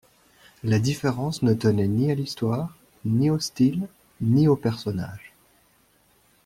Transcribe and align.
La 0.63 0.79
différence 0.79 1.43
ne 1.43 1.53
tenait 1.53 1.87
ni 1.87 2.09
à 2.11 2.15
l’histoire, 2.15 2.75
ni 3.05 3.29
au 3.29 3.37
style, 3.37 3.87
ni 4.19 4.47
aux 4.47 4.55
personnages. 4.55 5.31